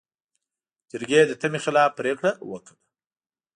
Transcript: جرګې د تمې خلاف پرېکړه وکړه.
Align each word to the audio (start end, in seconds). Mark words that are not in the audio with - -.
جرګې 0.91 1.21
د 1.27 1.31
تمې 1.41 1.59
خلاف 1.65 1.89
پرېکړه 1.99 2.31
وکړه. 2.51 2.75